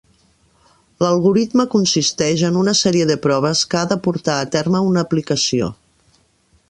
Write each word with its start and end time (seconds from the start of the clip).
L'algoritme 1.03 1.65
consisteix 1.73 2.43
en 2.49 2.57
una 2.61 2.73
sèrie 2.79 3.07
de 3.11 3.19
proves 3.29 3.63
que 3.75 3.81
ha 3.83 3.85
de 3.93 3.99
portar 4.09 4.39
a 4.39 4.49
terme 4.57 4.83
una 4.89 5.05
aplicació. 5.09 5.69